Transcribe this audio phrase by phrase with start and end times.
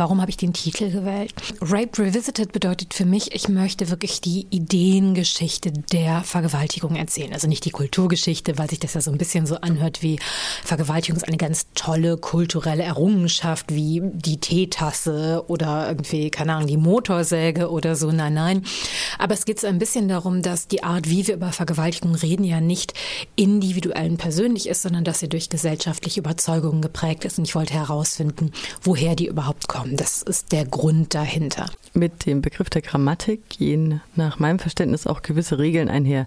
[0.00, 1.34] warum habe ich den Titel gewählt?
[1.60, 7.34] Rape Revisited bedeutet für mich, ich möchte wirklich die Ideengeschichte der Vergewaltigung erzählen.
[7.34, 10.18] Also nicht die Kulturgeschichte, weil sich das ja so ein bisschen so anhört wie
[10.64, 16.78] Vergewaltigung ist eine ganz tolle kulturelle Errungenschaft wie die Teetasse oder irgendwie, keine Ahnung, die
[16.78, 18.10] Motorsäge oder so.
[18.10, 18.64] Nein, nein.
[19.18, 22.44] Aber es geht so ein bisschen darum, dass die Art, wie wir über Vergewaltigung reden,
[22.44, 22.94] ja nicht
[23.36, 27.38] individuell und persönlich ist, sondern dass sie durch gesellschaftliche Überzeugungen geprägt ist.
[27.38, 29.96] Und ich wollte herausfinden, woher die überhaupt kommen.
[29.96, 31.66] Das ist der Grund dahinter.
[31.92, 36.26] Mit dem Begriff der Grammatik gehen nach meinem Verständnis auch gewisse Regeln einher.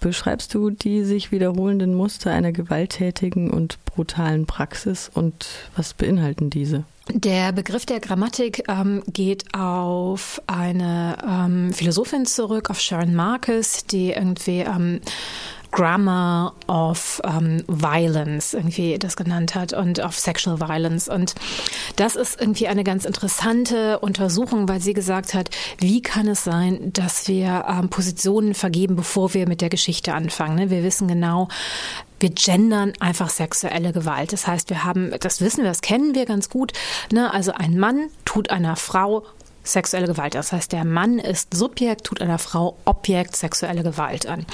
[0.00, 5.46] Beschreibst du die sich wiederholenden Muster einer gewalttätigen und brutalen Praxis und
[5.76, 6.84] was beinhalten diese?
[7.08, 14.10] Der Begriff der Grammatik ähm, geht auf eine ähm, Philosophin zurück, auf Sharon Marcus, die
[14.10, 15.00] irgendwie ähm,
[15.72, 21.08] Grammar of um, Violence irgendwie das genannt hat und of Sexual Violence.
[21.08, 21.34] Und
[21.96, 26.92] das ist irgendwie eine ganz interessante Untersuchung, weil sie gesagt hat, wie kann es sein,
[26.92, 30.56] dass wir ähm, Positionen vergeben, bevor wir mit der Geschichte anfangen.
[30.56, 30.70] Ne?
[30.70, 31.48] Wir wissen genau,
[32.20, 34.32] wir gendern einfach sexuelle Gewalt.
[34.32, 36.72] Das heißt, wir haben, das wissen wir, das kennen wir ganz gut.
[37.10, 37.32] Ne?
[37.32, 39.24] Also ein Mann tut einer Frau
[39.62, 40.34] sexuelle Gewalt.
[40.34, 44.46] Das heißt, der Mann ist Subjekt, tut einer Frau Objekt sexuelle Gewalt an.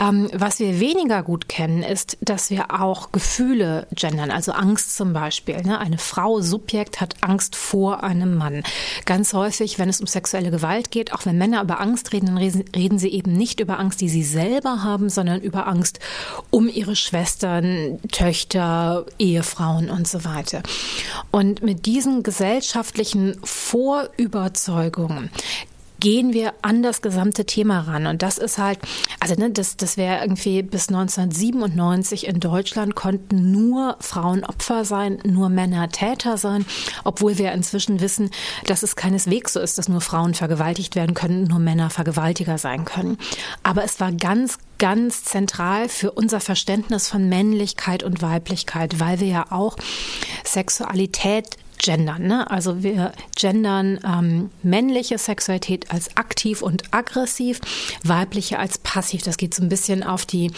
[0.00, 5.12] Ähm, was wir weniger gut kennen, ist, dass wir auch Gefühle gendern, also Angst zum
[5.12, 5.62] Beispiel.
[5.62, 5.78] Ne?
[5.78, 8.62] Eine Frau Subjekt hat Angst vor einem Mann.
[9.06, 12.38] Ganz häufig, wenn es um sexuelle Gewalt geht, auch wenn Männer über Angst reden, dann
[12.38, 16.00] reden sie eben nicht über Angst, die sie selber haben, sondern über Angst
[16.50, 20.62] um ihre Schwestern, Töchter, Ehefrauen und so weiter.
[21.30, 25.30] Und mit diesen gesellschaftlichen Vorüber Überzeugungen
[26.00, 28.06] gehen wir an das gesamte Thema ran.
[28.06, 28.78] Und das ist halt,
[29.20, 35.18] also ne, das, das wäre irgendwie bis 1997 in Deutschland konnten nur Frauen Opfer sein,
[35.24, 36.64] nur Männer Täter sein,
[37.04, 38.30] obwohl wir inzwischen wissen,
[38.64, 42.86] dass es keineswegs so ist, dass nur Frauen vergewaltigt werden können, nur Männer Vergewaltiger sein
[42.86, 43.18] können.
[43.62, 49.26] Aber es war ganz ganz zentral für unser Verständnis von Männlichkeit und Weiblichkeit, weil wir
[49.26, 49.76] ja auch
[50.42, 52.26] Sexualität gendern.
[52.26, 52.50] Ne?
[52.50, 57.60] Also wir gendern ähm, männliche Sexualität als aktiv und aggressiv,
[58.04, 59.22] weibliche als passiv.
[59.22, 60.50] Das geht so ein bisschen auf die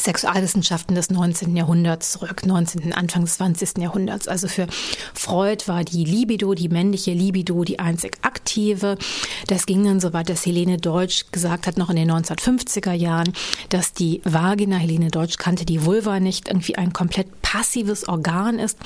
[0.00, 1.54] Sexualwissenschaften des 19.
[1.54, 2.94] Jahrhunderts zurück, 19.
[2.94, 3.78] Anfang des 20.
[3.78, 4.26] Jahrhunderts.
[4.26, 4.66] Also für
[5.12, 8.96] Freud war die Libido, die männliche Libido, die einzig aktive.
[9.46, 13.32] Das ging dann so weit, dass Helene Deutsch gesagt hat, noch in den 1950er Jahren,
[13.68, 18.78] dass die Vagina, Helene Deutsch kannte die Vulva nicht, irgendwie ein komplett passives Organ ist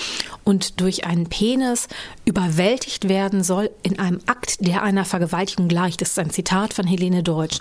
[0.45, 1.89] und durch einen Penis
[2.25, 6.01] überwältigt werden soll in einem Akt, der einer Vergewaltigung gleicht.
[6.01, 7.59] Das ist ein Zitat von Helene Deutsch.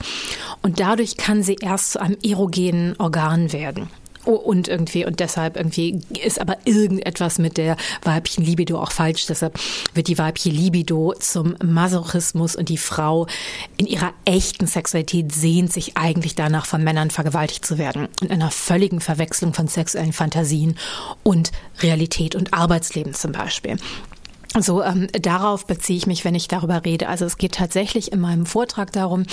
[0.62, 3.90] Und dadurch kann sie erst zu einem erogenen Organ werden.
[4.26, 9.28] Oh, und irgendwie, und deshalb irgendwie ist aber irgendetwas mit der weiblichen Libido auch falsch.
[9.28, 9.60] Deshalb
[9.94, 13.28] wird die weibliche Libido zum Masochismus und die Frau
[13.78, 18.08] in ihrer echten Sexualität sehnt sich eigentlich danach, von Männern vergewaltigt zu werden.
[18.22, 20.78] In einer völligen Verwechslung von sexuellen Fantasien
[21.24, 23.78] und Realität und Arbeitsleben zum Beispiel.
[24.60, 27.10] So, ähm, darauf beziehe ich mich, wenn ich darüber rede.
[27.10, 29.24] Also es geht tatsächlich in meinem Vortrag darum,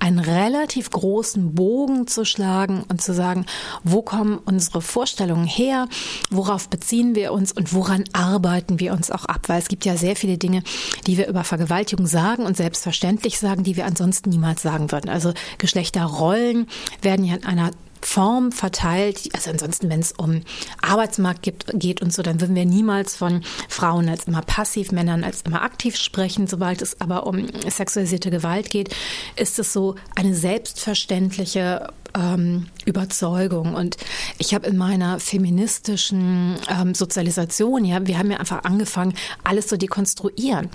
[0.00, 3.46] einen relativ großen Bogen zu schlagen und zu sagen,
[3.84, 5.86] wo kommen unsere Vorstellungen her,
[6.30, 9.48] worauf beziehen wir uns und woran arbeiten wir uns auch ab.
[9.48, 10.64] Weil es gibt ja sehr viele Dinge,
[11.06, 15.08] die wir über Vergewaltigung sagen und selbstverständlich sagen, die wir ansonsten niemals sagen würden.
[15.08, 16.66] Also Geschlechterrollen
[17.02, 17.70] werden ja in einer
[18.02, 19.28] Form verteilt.
[19.32, 20.42] Also ansonsten, wenn es um
[20.80, 25.24] Arbeitsmarkt gibt, geht und so, dann würden wir niemals von Frauen als immer passiv, Männern
[25.24, 26.46] als immer aktiv sprechen.
[26.46, 28.94] Sobald es aber um sexualisierte Gewalt geht,
[29.36, 33.74] ist es so eine selbstverständliche ähm, Überzeugung.
[33.74, 33.96] Und
[34.38, 39.14] ich habe in meiner feministischen ähm, Sozialisation, ja, wir haben ja einfach angefangen,
[39.44, 40.68] alles zu dekonstruieren.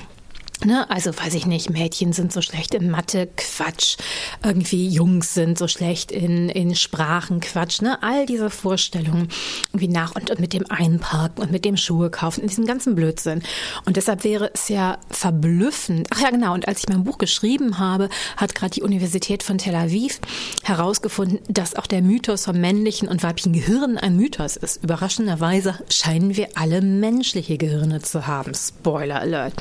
[0.66, 3.98] Ne, also weiß ich nicht, Mädchen sind so schlecht in Mathe, Quatsch.
[4.44, 7.82] Irgendwie Jungs sind so schlecht in, in Sprachen, Quatsch.
[7.82, 8.02] Ne?
[8.02, 9.30] All diese Vorstellungen
[9.68, 12.96] irgendwie nach und, und mit dem Einparken und mit dem Schuhe kaufen, in diesem ganzen
[12.96, 13.44] Blödsinn.
[13.86, 16.08] Und deshalb wäre es ja verblüffend.
[16.10, 16.56] Ach ja, genau.
[16.56, 20.20] Und als ich mein Buch geschrieben habe, hat gerade die Universität von Tel Aviv
[20.64, 24.84] herausgefunden, dass auch der Mythos vom männlichen und weiblichen Gehirn ein Mythos ist.
[24.84, 28.54] Überraschenderweise scheinen wir alle menschliche Gehirne zu haben.
[28.56, 29.54] Spoiler Alert.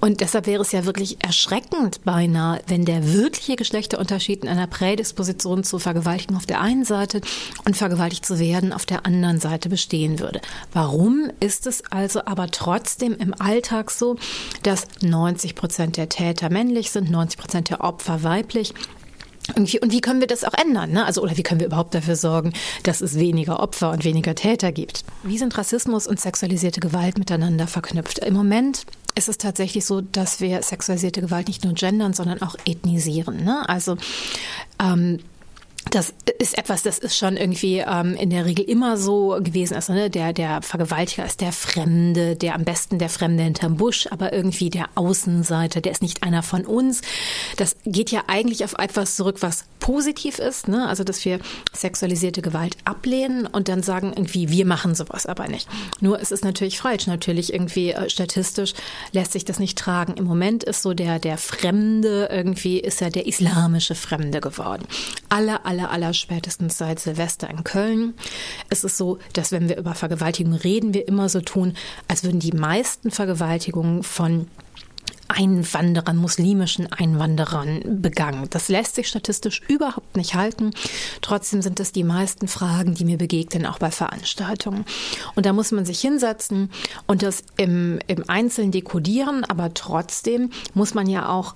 [0.00, 5.64] Und deshalb wäre es ja wirklich erschreckend beinahe, wenn der wirkliche Geschlechterunterschied in einer Prädisposition
[5.64, 7.20] zur Vergewaltigung auf der einen Seite
[7.64, 10.40] und vergewaltigt zu werden auf der anderen Seite bestehen würde.
[10.72, 14.16] Warum ist es also aber trotzdem im Alltag so,
[14.62, 18.74] dass 90 Prozent der Täter männlich sind, 90 Prozent der Opfer weiblich?
[19.56, 20.92] Irgendwie, und wie können wir das auch ändern?
[20.92, 21.04] Ne?
[21.04, 24.72] Also, oder wie können wir überhaupt dafür sorgen, dass es weniger Opfer und weniger Täter
[24.72, 25.04] gibt?
[25.22, 28.18] Wie sind Rassismus und sexualisierte Gewalt miteinander verknüpft?
[28.18, 32.54] Im Moment ist es tatsächlich so, dass wir sexualisierte Gewalt nicht nur gendern, sondern auch
[32.66, 33.44] ethnisieren.
[33.44, 33.66] Ne?
[33.68, 33.96] Also
[34.78, 35.20] ähm,
[35.90, 39.74] das ist etwas, das ist schon irgendwie ähm, in der Regel immer so gewesen.
[39.74, 44.08] Also ne, der, der Vergewaltiger ist der Fremde, der am besten der Fremde hinterm Busch,
[44.10, 47.02] aber irgendwie der Außenseiter, der ist nicht einer von uns.
[47.56, 50.88] Das geht ja eigentlich auf etwas zurück, was positiv ist, ne?
[50.88, 51.38] also dass wir
[51.72, 55.68] sexualisierte Gewalt ablehnen und dann sagen irgendwie, wir machen sowas aber nicht.
[56.00, 57.06] Nur es ist natürlich falsch.
[57.06, 58.74] Natürlich irgendwie äh, statistisch
[59.12, 60.14] lässt sich das nicht tragen.
[60.14, 64.88] Im Moment ist so der, der Fremde irgendwie, ist ja der islamische Fremde geworden.
[65.28, 68.14] Alle, alle aller, spätestens seit Silvester in Köln.
[68.68, 71.76] Es ist so, dass wenn wir über Vergewaltigung reden, wir immer so tun,
[72.08, 74.48] als würden die meisten Vergewaltigungen von
[75.28, 78.46] Einwanderern, muslimischen Einwanderern begangen.
[78.50, 80.70] Das lässt sich statistisch überhaupt nicht halten.
[81.20, 84.84] Trotzdem sind es die meisten Fragen, die mir begegnen, auch bei Veranstaltungen.
[85.34, 86.70] Und da muss man sich hinsetzen
[87.06, 91.54] und das im, im Einzelnen dekodieren, aber trotzdem muss man ja auch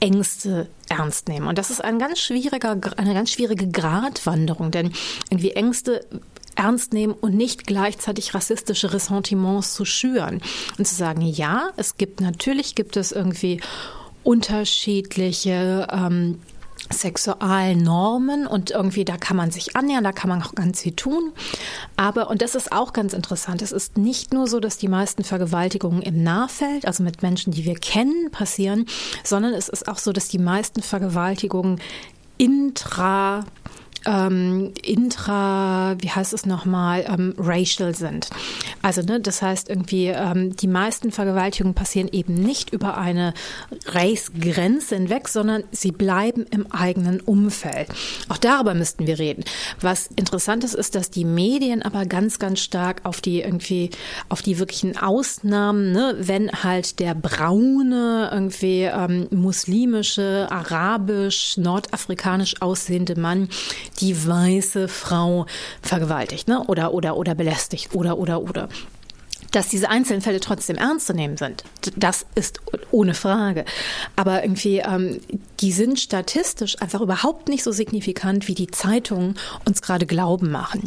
[0.00, 1.46] Ängste ernst nehmen.
[1.46, 4.92] Und das ist ein ganz schwieriger, eine ganz schwierige Gratwanderung, denn
[5.30, 6.04] irgendwie Ängste
[6.56, 10.40] ernst nehmen und nicht gleichzeitig rassistische Ressentiments zu schüren
[10.78, 13.60] und zu sagen, ja, es gibt natürlich gibt es irgendwie
[14.22, 16.40] unterschiedliche ähm,
[16.92, 21.32] Sexualnormen und irgendwie da kann man sich annähern, da kann man auch ganz viel tun.
[21.96, 25.24] Aber, und das ist auch ganz interessant, es ist nicht nur so, dass die meisten
[25.24, 28.86] Vergewaltigungen im Nahfeld, also mit Menschen, die wir kennen, passieren,
[29.24, 31.80] sondern es ist auch so, dass die meisten Vergewaltigungen
[32.38, 33.44] intra
[34.04, 38.28] ähm, intra, wie heißt es nochmal, ähm, racial sind.
[38.82, 43.34] Also, ne, das heißt irgendwie, ähm, die meisten Vergewaltigungen passieren eben nicht über eine
[43.86, 47.88] Race-Grenze hinweg, sondern sie bleiben im eigenen Umfeld.
[48.28, 49.44] Auch darüber müssten wir reden.
[49.80, 53.90] Was interessant ist, ist, dass die Medien aber ganz, ganz stark auf die irgendwie,
[54.28, 63.18] auf die wirklichen Ausnahmen, ne, wenn halt der braune, irgendwie ähm, muslimische, arabisch, nordafrikanisch aussehende
[63.18, 63.48] Mann
[64.00, 65.46] die weiße Frau
[65.82, 66.62] vergewaltigt, ne?
[66.64, 68.68] Oder oder oder belästigt oder oder oder
[69.52, 71.64] dass diese einzelnen Fälle trotzdem ernst zu nehmen sind,
[71.96, 72.60] das ist
[72.90, 73.64] ohne Frage.
[74.14, 75.20] Aber irgendwie, ähm,
[75.60, 80.82] die sind statistisch einfach überhaupt nicht so signifikant, wie die Zeitungen uns gerade glauben machen.